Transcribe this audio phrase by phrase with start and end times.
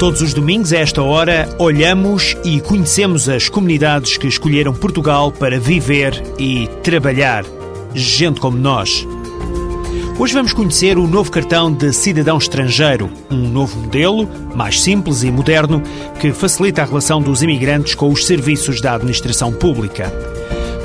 [0.00, 5.60] Todos os domingos, a esta hora, olhamos e conhecemos as comunidades que escolheram Portugal para
[5.60, 7.44] viver e trabalhar.
[7.94, 9.06] Gente como nós.
[10.18, 15.30] Hoje vamos conhecer o novo cartão de cidadão estrangeiro, um novo modelo, mais simples e
[15.30, 15.82] moderno,
[16.20, 20.12] que facilita a relação dos imigrantes com os serviços da administração pública.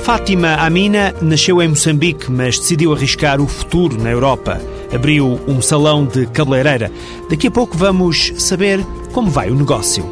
[0.04, 4.62] Fátima Amina nasceu em Moçambique, mas decidiu arriscar o futuro na Europa.
[4.94, 6.92] Abriu um salão de cabeleireira.
[7.30, 10.06] Daqui a pouco vamos saber como vai o negócio.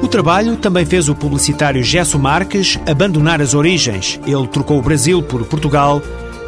[0.00, 4.18] O trabalho também fez o publicitário Gesso Marques abandonar as origens.
[4.24, 6.00] Ele trocou o Brasil por Portugal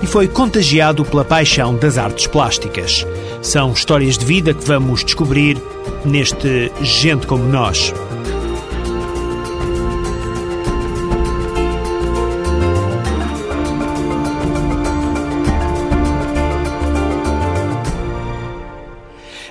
[0.03, 3.07] e foi contagiado pela paixão das artes plásticas.
[3.43, 5.57] São histórias de vida que vamos descobrir
[6.05, 7.93] neste Gente como Nós.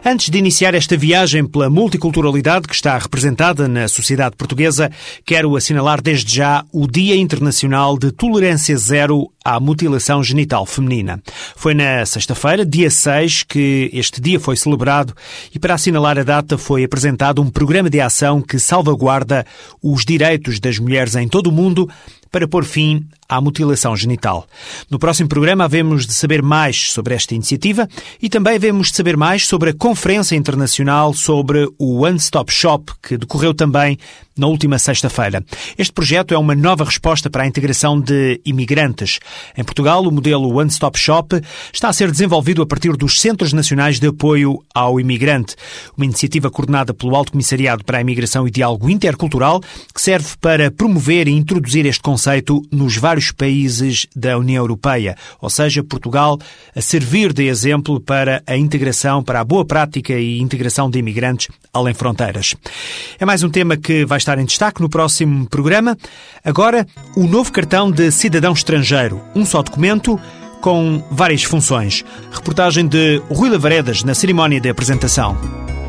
[0.09, 4.89] Antes de iniciar esta viagem pela multiculturalidade que está representada na sociedade portuguesa,
[5.23, 11.21] quero assinalar desde já o Dia Internacional de Tolerância Zero à Mutilação Genital Feminina.
[11.55, 15.13] Foi na sexta-feira, dia 6, que este dia foi celebrado
[15.53, 19.45] e para assinalar a data foi apresentado um programa de ação que salvaguarda
[19.79, 21.87] os direitos das mulheres em todo o mundo
[22.31, 24.47] para pôr fim à mutilação genital.
[24.89, 27.87] No próximo programa havemos de saber mais sobre esta iniciativa
[28.21, 32.91] e também havemos de saber mais sobre a Conferência Internacional sobre o One Stop Shop,
[33.01, 33.97] que decorreu também
[34.39, 35.43] na última sexta-feira.
[35.77, 39.19] Este projeto é uma nova resposta para a integração de imigrantes.
[39.57, 41.39] Em Portugal, o modelo One Stop Shop
[41.73, 45.55] está a ser desenvolvido a partir dos Centros Nacionais de Apoio ao Imigrante,
[45.97, 49.61] uma iniciativa coordenada pelo Alto Comissariado para a Imigração e Diálogo Intercultural,
[49.93, 55.49] que serve para promover e introduzir este conceito nos vários países da União Europeia, ou
[55.49, 56.39] seja, Portugal
[56.75, 61.47] a servir de exemplo para a integração, para a boa prática e integração de imigrantes
[61.73, 62.55] além fronteiras.
[63.19, 65.97] É mais um tema que vai estar em destaque no próximo programa.
[66.43, 66.85] Agora,
[67.15, 70.19] o novo cartão de cidadão estrangeiro, um só documento
[70.61, 72.03] com várias funções.
[72.31, 75.37] Reportagem de Rui Lavaredas na cerimónia de apresentação.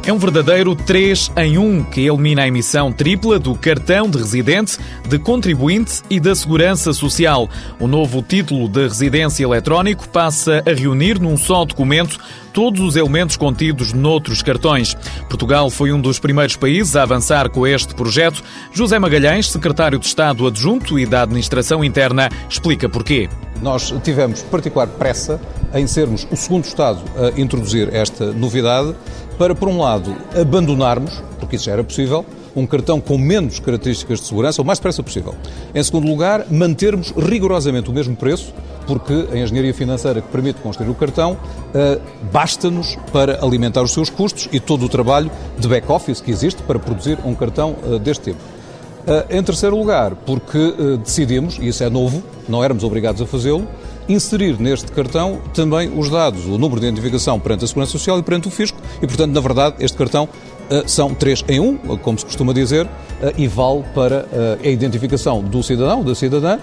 [0.07, 4.79] É um verdadeiro 3 em 1 que elimina a emissão tripla do cartão de residente,
[5.07, 7.49] de contribuinte e da segurança social.
[7.79, 12.19] O novo título de residência eletrónico passa a reunir num só documento
[12.51, 14.95] todos os elementos contidos noutros cartões.
[15.29, 18.43] Portugal foi um dos primeiros países a avançar com este projeto.
[18.73, 23.29] José Magalhães, secretário de Estado adjunto e da Administração Interna, explica porquê.
[23.61, 25.39] Nós tivemos particular pressa
[25.75, 28.95] em sermos o segundo Estado a introduzir esta novidade
[29.41, 34.21] para, por um lado, abandonarmos, porque isso já era possível, um cartão com menos características
[34.21, 35.35] de segurança, o mais depressa possível.
[35.75, 38.53] Em segundo lugar, mantermos rigorosamente o mesmo preço,
[38.87, 44.11] porque a engenharia financeira que permite construir o cartão uh, basta-nos para alimentar os seus
[44.11, 48.25] custos e todo o trabalho de back-office que existe para produzir um cartão uh, deste
[48.25, 48.41] tipo.
[48.41, 53.67] Uh, em terceiro lugar, porque decidimos, e isso é novo, não éramos obrigados a fazê-lo,
[54.09, 58.23] inserir neste cartão também os dados, o número de identificação perante a Segurança Social e
[58.23, 62.19] perante o Fisco, e, portanto, na verdade, este cartão uh, são três em um, como
[62.19, 62.91] se costuma dizer, uh,
[63.37, 66.59] e vale para uh, a identificação do cidadão, da cidadã,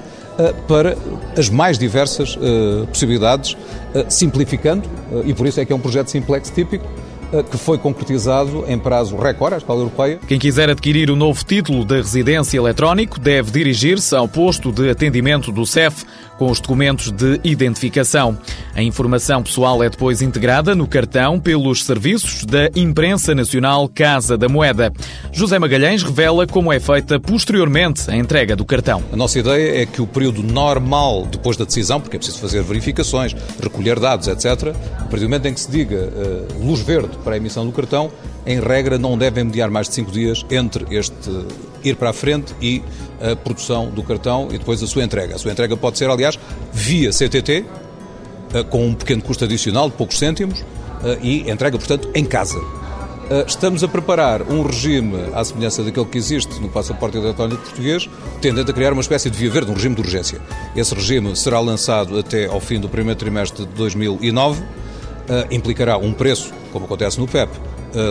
[0.68, 0.96] para
[1.36, 2.38] as mais diversas
[2.90, 3.58] possibilidades,
[4.08, 4.88] simplificando,
[5.26, 6.86] e por isso é que é um projeto simplex típico,
[7.50, 10.20] que foi concretizado em prazo recorde à escala europeia.
[10.28, 15.52] Quem quiser adquirir o novo título de residência eletrónico deve dirigir-se ao posto de atendimento
[15.52, 16.06] do CEF
[16.38, 18.38] com os documentos de identificação.
[18.76, 24.48] A informação pessoal é depois integrada no cartão pelos serviços da Imprensa Nacional Casa da
[24.48, 24.94] Moeda.
[25.32, 29.04] José Magalhães revela como é feita posteriormente a entrega do cartão.
[29.12, 32.62] A nossa ideia é que o período normal depois da decisão, porque é preciso fazer
[32.62, 37.17] verificações, recolher dados, etc., a partir do momento em que se diga uh, luz verde
[37.24, 38.12] para a emissão do cartão,
[38.46, 41.16] em regra não devem mediar mais de cinco dias entre este
[41.84, 42.82] ir para a frente e
[43.22, 45.36] a produção do cartão e depois a sua entrega.
[45.36, 46.38] A sua entrega pode ser, aliás,
[46.72, 47.66] via CTT,
[48.54, 50.64] eh, com um pequeno custo adicional de poucos cêntimos,
[51.04, 52.60] eh, e entrega, portanto, em casa.
[53.30, 58.10] Eh, estamos a preparar um regime à semelhança daquele que existe no passaporte eletrónico português,
[58.42, 60.40] tendendo a criar uma espécie de via verde, um regime de urgência.
[60.76, 64.64] Esse regime será lançado até ao fim do primeiro trimestre de 2009,
[65.52, 67.52] implicará um preço, como acontece no PEP,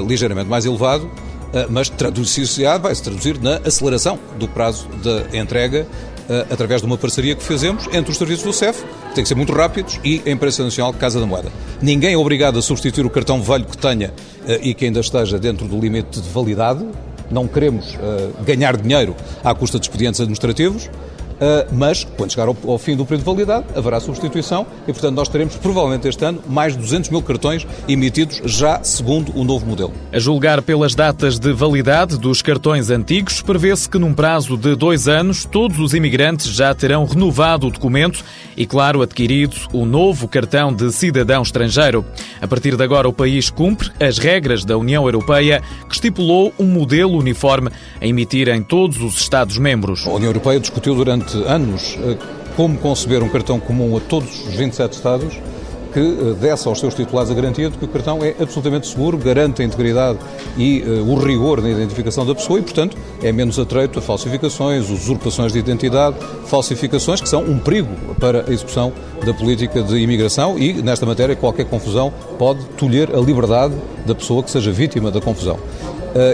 [0.06, 1.10] ligeiramente mais elevado,
[1.52, 5.86] eh, mas traduzir-se-á, vai-se traduzir na aceleração do prazo da entrega
[6.28, 8.84] eh, através de uma parceria que fazemos entre os serviços do CEF,
[9.14, 11.50] têm que ser muito rápidos e a imprensa nacional Casa da Moeda.
[11.80, 14.12] Ninguém é obrigado a substituir o cartão velho que tenha
[14.60, 16.86] e que ainda esteja dentro do limite de validade.
[17.30, 17.96] Não queremos
[18.44, 20.88] ganhar dinheiro à custa de expedientes administrativos.
[21.36, 25.14] Uh, mas, quando chegar ao, ao, fim do período de validade, haverá substituição e, portanto,
[25.14, 29.66] nós teremos, provavelmente este ano, mais de 200 mil cartões emitidos já segundo o novo
[29.66, 29.92] modelo.
[30.12, 35.08] A julgar pelas datas de validade dos cartões antigos, prevê-se que, num prazo de dois
[35.08, 38.24] anos, todos os imigrantes já terão renovado o documento
[38.56, 42.04] e, claro, adquirido o novo cartão de cidadão estrangeiro.
[42.40, 46.66] A partir de agora, o país cumpre as regras da União Europeia, que estipulou um
[46.66, 50.06] modelo uniforme a emitir em todos os Estados-membros.
[50.06, 52.16] A União Europeia discutiu durante durante anos eh,
[52.56, 55.34] como conceber um cartão comum a todos os 27 Estados
[55.92, 59.18] que eh, desse aos seus titulares a garantia de que o cartão é absolutamente seguro,
[59.18, 60.18] garante a integridade
[60.56, 64.90] e uh, o rigor na identificação da pessoa e, portanto, é menos atreito a falsificações,
[64.90, 67.88] usurpações de identidade, falsificações que são um perigo
[68.20, 68.92] para a execução
[69.24, 73.74] da política de imigração e, nesta matéria, qualquer confusão pode tolher a liberdade
[74.04, 75.58] da pessoa que seja vítima da confusão.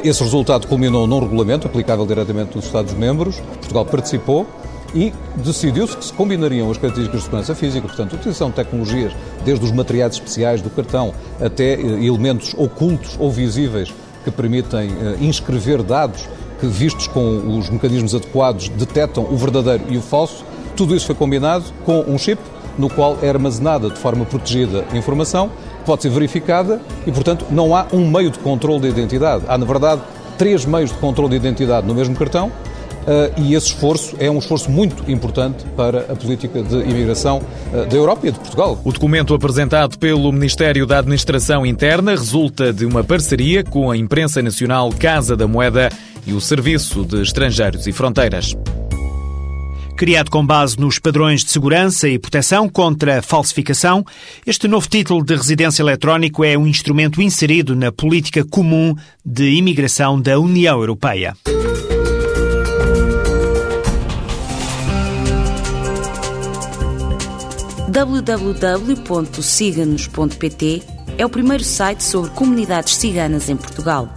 [0.04, 3.40] Esse resultado culminou num regulamento aplicável diretamente dos Estados-membros.
[3.58, 4.46] Portugal participou
[4.94, 9.12] e decidiu-se que se combinariam as características de segurança física, portanto, utilização de tecnologias,
[9.44, 13.92] desde os materiais especiais do cartão até eh, elementos ocultos ou visíveis
[14.24, 16.28] que permitem eh, inscrever dados
[16.60, 20.44] que, vistos com os mecanismos adequados, detectam o verdadeiro e o falso.
[20.76, 22.40] Tudo isso foi combinado com um chip
[22.78, 25.50] no qual é armazenada de forma protegida a informação,
[25.84, 29.44] pode ser verificada e, portanto, não há um meio de controle da identidade.
[29.48, 30.00] Há, na verdade,
[30.38, 32.50] três meios de controle de identidade no mesmo cartão
[33.36, 37.38] e esse esforço é um esforço muito importante para a política de imigração
[37.72, 38.80] uh, da Europa e de Portugal.
[38.84, 44.40] O documento apresentado pelo Ministério da Administração Interna resulta de uma parceria com a imprensa
[44.42, 45.88] nacional Casa da Moeda
[46.26, 48.54] e o Serviço de Estrangeiros e Fronteiras.
[49.96, 54.04] Criado com base nos padrões de segurança e proteção contra a falsificação,
[54.46, 60.20] este novo título de residência eletrónico é um instrumento inserido na política comum de imigração
[60.20, 61.36] da União Europeia.
[67.92, 70.82] www.ciganos.pt
[71.18, 74.08] é o primeiro site sobre comunidades ciganas em Portugal.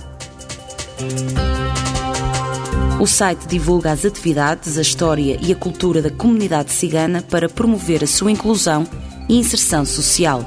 [3.02, 8.02] O site divulga as atividades, a história e a cultura da comunidade cigana para promover
[8.02, 8.88] a sua inclusão
[9.28, 10.46] e inserção social.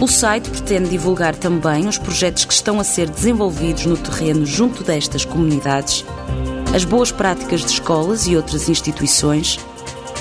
[0.00, 4.82] O site pretende divulgar também os projetos que estão a ser desenvolvidos no terreno junto
[4.82, 6.04] destas comunidades,
[6.74, 9.60] as boas práticas de escolas e outras instituições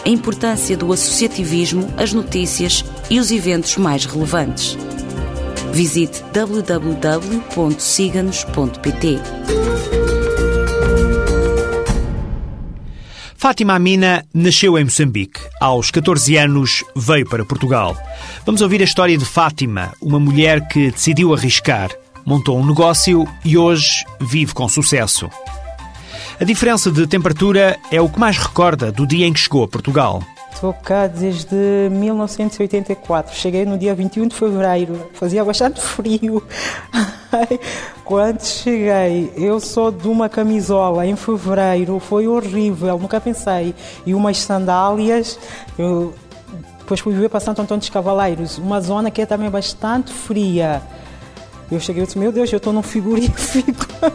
[0.05, 4.77] a importância do associativismo, as notícias e os eventos mais relevantes.
[5.73, 9.19] Visite www.siganos.pt.
[13.35, 15.41] Fátima Amina nasceu em Moçambique.
[15.59, 17.97] Aos 14 anos veio para Portugal.
[18.45, 21.89] Vamos ouvir a história de Fátima, uma mulher que decidiu arriscar,
[22.25, 25.29] montou um negócio e hoje vive com sucesso.
[26.37, 29.67] A diferença de temperatura é o que mais recorda do dia em que chegou a
[29.69, 30.21] Portugal.
[30.53, 31.55] Estou cá desde
[31.89, 33.33] 1984.
[33.33, 35.09] Cheguei no dia 21 de fevereiro.
[35.13, 36.43] Fazia bastante frio.
[38.03, 41.99] Quando cheguei, eu sou de uma camisola em fevereiro.
[41.99, 43.73] Foi horrível, nunca pensei.
[44.05, 45.39] E umas sandálias.
[45.77, 46.13] Eu
[46.79, 50.81] depois fui viver para Santo Antônio dos Cavaleiros, uma zona que é também bastante fria.
[51.71, 53.87] Eu cheguei e disse: Meu Deus, eu estou num frigorífico.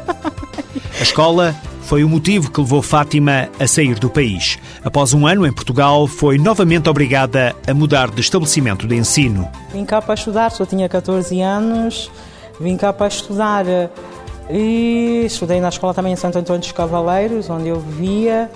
[0.99, 4.59] A escola foi o motivo que levou Fátima a sair do país.
[4.85, 9.49] Após um ano em Portugal, foi novamente obrigada a mudar de estabelecimento de ensino.
[9.73, 12.11] Vim cá para estudar, só tinha 14 anos,
[12.61, 13.65] vim cá para estudar
[14.49, 18.51] e estudei na escola também em Santo Antônio dos Cavaleiros, onde eu via.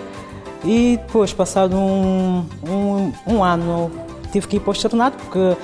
[0.65, 3.91] E depois, passado um, um, um ano,
[4.35, 5.57] tive que ir para o porque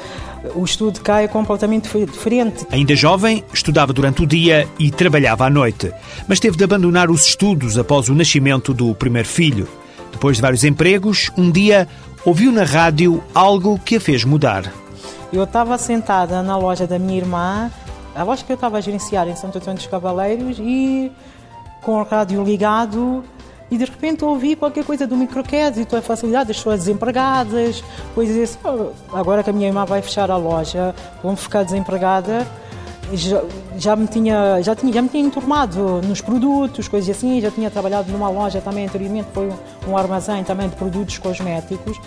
[0.54, 2.66] o estudo cá é completamente diferente.
[2.70, 5.92] Ainda jovem, estudava durante o dia e trabalhava à noite,
[6.28, 9.68] mas teve de abandonar os estudos após o nascimento do primeiro filho.
[10.12, 11.88] Depois de vários empregos, um dia
[12.24, 14.72] ouviu na rádio algo que a fez mudar.
[15.32, 17.70] Eu estava sentada na loja da minha irmã,
[18.14, 21.10] a loja que eu estava a gerenciar em Santo Antônio dos Cavaleiros, e
[21.82, 23.24] com o rádio ligado,
[23.70, 27.82] e de repente ouvi qualquer coisa do microcrédito, a facilidade das pessoas desempregadas,
[28.14, 32.46] coisas assim, agora que a minha irmã vai fechar a loja, vão ficar desempregada,
[33.12, 33.42] já,
[33.76, 37.70] já, me tinha, já, tinha, já me tinha enturmado nos produtos, coisas assim, já tinha
[37.70, 42.00] trabalhado numa loja também anteriormente, foi um, um armazém também de produtos cosméticos,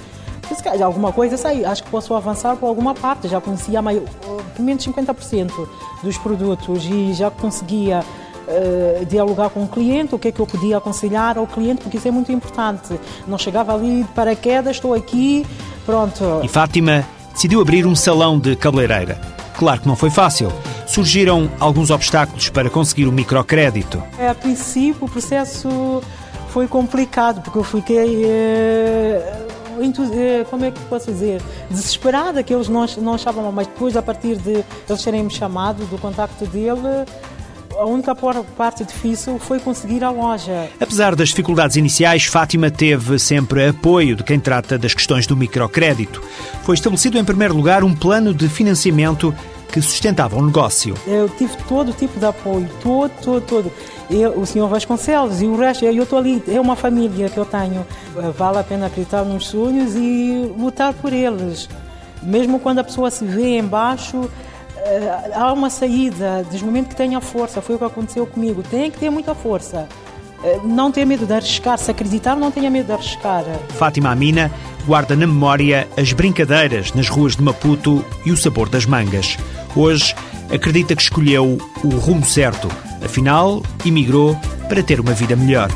[0.56, 4.86] se alguma coisa, sei, acho que posso avançar por alguma parte, já conhecia pelo menos
[4.86, 5.52] 50%
[6.04, 8.04] dos produtos e já conseguia
[8.48, 11.98] uh, dialogar com o cliente, o que é que eu podia aconselhar ao cliente, porque
[11.98, 13.00] isso é muito importante.
[13.28, 15.46] Não chegava ali de paraquedas, estou aqui,
[15.86, 16.42] pronto.
[16.44, 19.20] E Fátima decidiu abrir um salão de cabeleireira.
[19.58, 20.52] Claro que não foi fácil.
[20.88, 24.02] Surgiram alguns obstáculos para conseguir o microcrédito.
[24.18, 26.02] É, a princípio, o processo
[26.50, 28.26] foi complicado, porque eu fiquei.
[28.26, 29.44] Eh,
[29.80, 31.42] eh, como é que posso dizer?
[31.70, 35.84] Desesperada que eles não, não achavam, mas depois, a partir de eles terem me chamado,
[35.86, 37.06] do contacto dele,
[37.78, 40.70] a única parte difícil foi conseguir a loja.
[40.80, 46.22] Apesar das dificuldades iniciais, Fátima teve sempre apoio de quem trata das questões do microcrédito.
[46.64, 49.34] Foi estabelecido em primeiro lugar um plano de financiamento
[49.72, 50.94] que sustentava o negócio.
[51.08, 53.72] Eu tive todo tipo de apoio, todo, todo, todo.
[54.10, 57.46] Eu, o senhor Vasconcelos e o resto, eu estou ali, é uma família que eu
[57.46, 57.84] tenho.
[58.38, 61.68] Vale a pena acreditar nos sonhos e lutar por eles.
[62.22, 64.53] Mesmo quando a pessoa se vê embaixo, eh,
[65.34, 68.90] há uma saída, desde o momento que tenha força, foi o que aconteceu comigo, tem
[68.92, 69.88] que ter muita força.
[70.44, 73.44] Eh, não tenha medo de arriscar, se acreditar, não tenha medo de arriscar.
[73.70, 74.52] Fátima Amina
[74.86, 79.38] guarda na memória as brincadeiras nas ruas de Maputo e o sabor das mangas.
[79.76, 80.14] Hoje
[80.54, 82.68] acredita que escolheu o rumo certo,
[83.04, 84.38] afinal, emigrou
[84.68, 85.70] para ter uma vida melhor.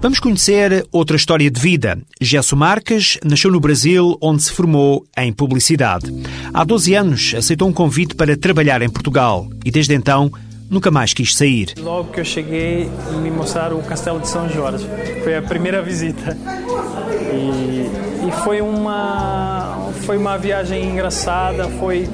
[0.00, 1.98] Vamos conhecer outra história de vida.
[2.18, 6.10] Gesso Marques nasceu no Brasil, onde se formou em publicidade.
[6.54, 10.32] Há 12 anos aceitou um convite para trabalhar em Portugal e desde então
[10.70, 11.74] nunca mais quis sair.
[11.78, 12.88] Logo que eu cheguei,
[13.22, 14.86] me mostraram o Castelo de São Jorge.
[15.22, 16.34] Foi a primeira visita.
[17.34, 22.08] E, e foi uma foi uma viagem engraçada, foi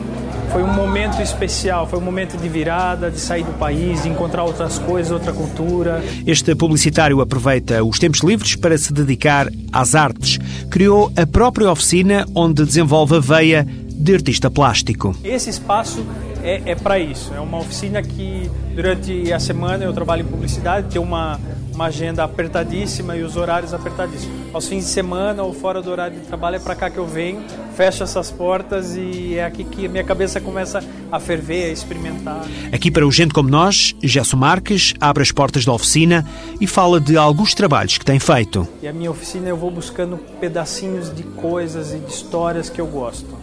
[0.53, 4.45] foi um momento especial, foi um momento de virada, de sair do país, de encontrar
[4.45, 6.03] outras coisas, outra cultura.
[6.27, 10.39] Este publicitário aproveita os tempos livres para se dedicar às artes.
[10.71, 15.17] Criou a própria oficina onde desenvolve a veia de artista plástico.
[15.25, 16.05] Esse espaço
[16.47, 17.35] é, é para isso.
[17.35, 21.41] É uma oficina que durante a semana eu trabalho em publicidade, tem uma
[21.77, 24.35] uma agenda apertadíssima e os horários apertadíssimos.
[24.53, 27.07] Aos fins de semana ou fora do horário de trabalho é para cá que eu
[27.07, 27.45] venho,
[27.77, 32.47] fecho essas portas e é aqui que a minha cabeça começa a ferver, a experimentar.
[32.73, 36.27] Aqui para o gente como nós, Gesso Marques abre as portas da oficina
[36.59, 38.67] e fala de alguns trabalhos que tem feito.
[38.83, 42.87] E a minha oficina eu vou buscando pedacinhos de coisas e de histórias que eu
[42.87, 43.37] gosto.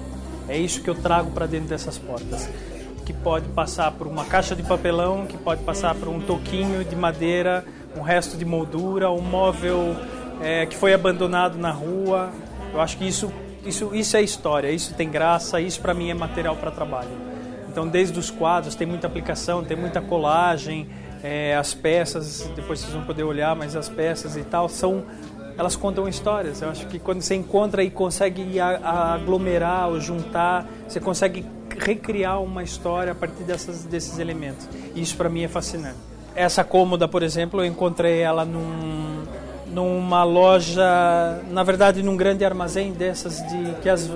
[0.50, 2.50] É isso que eu trago para dentro dessas portas
[3.06, 6.96] que pode passar por uma caixa de papelão, que pode passar por um toquinho de
[6.96, 7.66] madeira,
[7.98, 9.96] um resto de moldura, um móvel
[10.42, 12.32] é, que foi abandonado na rua.
[12.74, 13.32] Eu acho que isso,
[13.66, 17.12] isso, isso é história, isso tem graça, isso para mim é material para trabalho.
[17.70, 20.88] Então, desde os quadros, tem muita aplicação, tem muita colagem,
[21.24, 25.04] é, as peças, depois vocês vão poder olhar, mas as peças e tal são
[25.58, 26.62] elas contam histórias.
[26.62, 31.46] Eu acho que quando você encontra e consegue aglomerar ou juntar, você consegue
[31.77, 34.68] recriar uma história a partir dessas, desses elementos.
[34.96, 35.98] Isso para mim é fascinante.
[36.36, 39.24] Essa cômoda, por exemplo, eu encontrei ela num,
[39.68, 40.84] numa loja,
[41.50, 44.10] na verdade, num grande armazém dessas de que as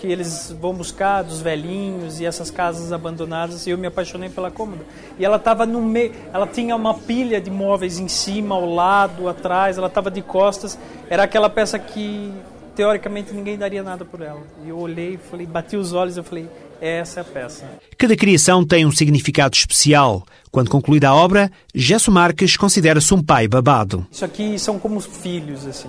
[0.00, 4.50] que eles vão buscar dos velhinhos e essas casas abandonadas e eu me apaixonei pela
[4.50, 4.82] cômoda.
[5.18, 9.28] E ela estava no meio, ela tinha uma pilha de móveis em cima, ao lado,
[9.28, 10.78] atrás, ela estava de costas.
[11.10, 12.32] Era aquela peça que
[12.74, 14.40] teoricamente ninguém daria nada por ela.
[14.64, 16.48] E eu olhei, falei, bati os olhos, eu falei,
[16.80, 17.64] é a peça.
[17.98, 20.24] Cada criação tem um significado especial.
[20.50, 24.06] Quando concluída a obra, Gesso Marques considera-se um pai babado.
[24.10, 25.88] Isso aqui são como filhos, assim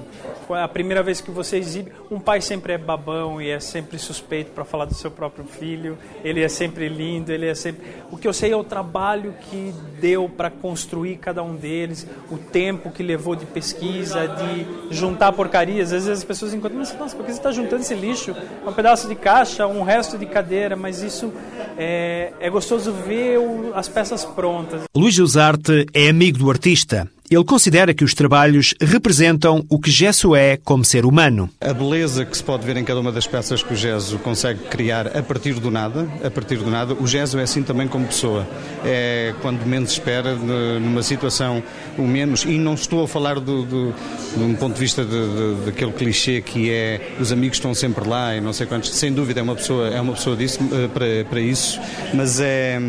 [0.50, 4.52] a primeira vez que você exibe, um pai sempre é babão e é sempre suspeito
[4.52, 5.98] para falar do seu próprio filho.
[6.24, 7.82] Ele é sempre lindo, ele é sempre.
[8.12, 12.38] O que eu sei é o trabalho que deu para construir cada um deles, o
[12.38, 15.94] tempo que levou de pesquisa, de juntar porcarias.
[15.94, 18.36] Às vezes as pessoas encontram, nossa, por que você está juntando esse lixo?
[18.66, 21.32] Um pedaço de caixa, um resto de cadeira, mas isso
[21.78, 24.84] é, é gostoso ver o, as peças prontas.
[24.96, 30.36] Luís Josarte é amigo do artista ele considera que os trabalhos representam o que Gesso
[30.36, 31.50] é como ser humano.
[31.62, 34.60] A beleza que se pode ver em cada uma das peças que o Gesso consegue
[34.66, 38.06] criar a partir do nada, a partir do nada, o Gesso é assim também como
[38.06, 38.46] pessoa.
[38.84, 41.64] É quando menos espera, numa situação
[41.98, 43.94] o menos, e não estou a falar do, do,
[44.36, 48.08] de um ponto de vista de, de, daquele clichê que é os amigos estão sempre
[48.08, 50.88] lá e não sei quantos, sem dúvida é uma pessoa, é uma pessoa disso, eh,
[50.88, 51.80] para, para isso,
[52.14, 52.80] mas é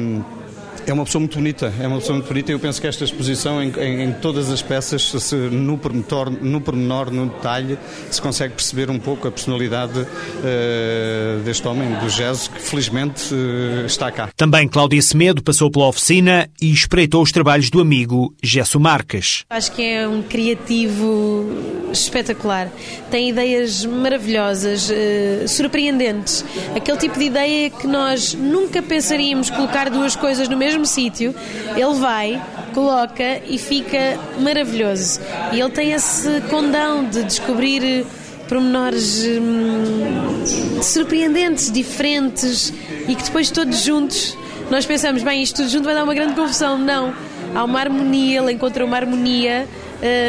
[0.84, 3.04] É uma pessoa muito bonita, é uma pessoa muito bonita e eu penso que esta
[3.04, 7.78] exposição, em, em, em todas as peças, se, no, pormenor, no pormenor, no detalhe,
[8.10, 13.86] se consegue perceber um pouco a personalidade uh, deste homem, do jazz, que felizmente uh,
[13.86, 14.30] está cá.
[14.36, 19.44] Também Cláudia Semedo passou pela oficina e espreitou os trabalhos do amigo Gesso Marques.
[19.50, 21.46] Acho que é um criativo
[21.92, 22.68] espetacular.
[23.08, 26.44] Tem ideias maravilhosas, uh, surpreendentes.
[26.74, 31.34] Aquele tipo de ideia que nós nunca pensaríamos colocar duas coisas no mesmo mesmo sítio,
[31.76, 35.20] ele vai, coloca e fica maravilhoso.
[35.52, 38.06] E ele tem esse condão de descobrir
[38.48, 42.72] pormenores hum, surpreendentes, diferentes
[43.08, 44.36] e que depois todos juntos
[44.70, 46.78] nós pensamos, bem, isto tudo junto vai dar uma grande confusão.
[46.78, 47.14] Não.
[47.54, 49.68] Há uma harmonia, ele encontra uma harmonia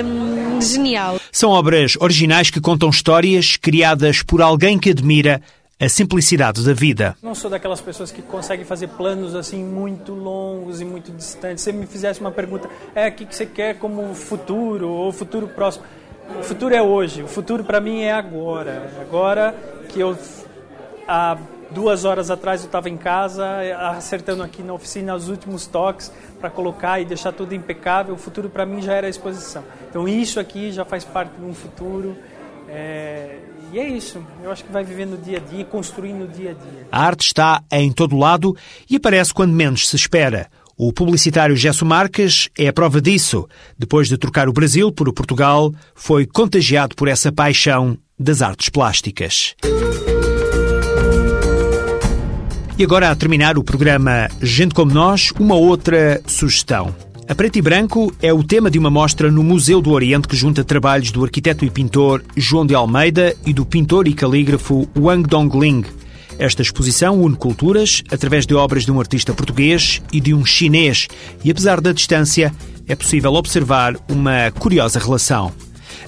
[0.03, 1.19] hum, genial.
[1.31, 5.41] São obras originais que contam histórias criadas por alguém que admira
[5.85, 7.15] a simplicidade da vida.
[7.21, 11.63] Não sou daquelas pessoas que conseguem fazer planos assim muito longos e muito distantes.
[11.63, 15.85] Se me fizesse uma pergunta, é o que você quer como futuro ou futuro próximo?
[16.39, 17.21] O futuro é hoje.
[17.23, 18.91] O futuro para mim é agora.
[19.01, 19.55] Agora
[19.89, 20.17] que eu
[21.07, 21.37] há
[21.71, 23.45] duas horas atrás eu estava em casa
[23.97, 28.13] acertando aqui na oficina os últimos toques para colocar e deixar tudo impecável.
[28.13, 29.63] O futuro para mim já era a exposição.
[29.89, 32.15] Então isso aqui já faz parte de um futuro.
[32.73, 33.37] É,
[33.71, 34.25] e é isso.
[34.43, 36.87] Eu acho que vai viver no dia a dia, construindo no dia a dia.
[36.91, 38.55] A arte está em todo lado
[38.89, 40.47] e aparece quando menos se espera.
[40.75, 43.47] O publicitário Gesso Marques é a prova disso.
[43.77, 48.69] Depois de trocar o Brasil por o Portugal, foi contagiado por essa paixão das artes
[48.69, 49.55] plásticas.
[52.75, 56.93] E agora, a terminar o programa Gente Como Nós, uma outra sugestão.
[57.25, 60.35] A preto e branco é o tema de uma mostra no Museu do Oriente que
[60.35, 65.27] junta trabalhos do arquiteto e pintor João de Almeida e do pintor e calígrafo Wang
[65.27, 65.85] Dongling.
[66.37, 71.07] Esta exposição une culturas através de obras de um artista português e de um chinês,
[71.45, 72.53] e apesar da distância,
[72.87, 75.53] é possível observar uma curiosa relação.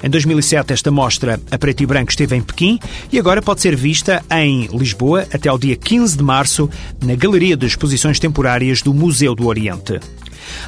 [0.04, 2.78] Em 2007, esta mostra a preto e branco esteve em Pequim
[3.10, 6.70] e agora pode ser vista em Lisboa até ao dia 15 de março
[7.02, 10.00] na Galeria de Exposições Temporárias do Museu do Oriente.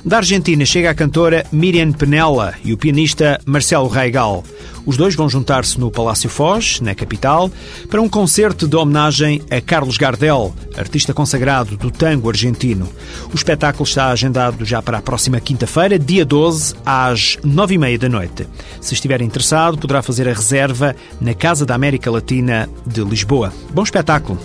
[0.03, 4.43] Da Argentina chega a cantora Miriam Penella e o pianista Marcelo Reigal.
[4.87, 7.51] Os dois vão juntar-se no Palácio Foz, na capital,
[7.89, 12.87] para um concerto de homenagem a Carlos Gardel, artista consagrado do tango argentino.
[13.29, 17.99] O espetáculo está agendado já para a próxima quinta-feira, dia 12, às nove e meia
[17.99, 18.47] da noite.
[18.79, 23.51] Se estiver interessado, poderá fazer a reserva na Casa da América Latina de Lisboa.
[23.73, 24.39] Bom espetáculo!